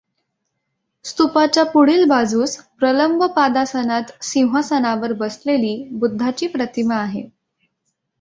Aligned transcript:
स्तूपाच्या 1.05 1.63
पुढील 1.63 2.03
बाजूस 2.05 2.55
प्रलंबपादासनात 2.79 4.11
सिंहासनावर 4.23 5.13
बसलेली 5.13 5.75
बुद्धाची 5.91 6.47
प्रतिमा 6.47 6.95
आहे. 6.95 7.23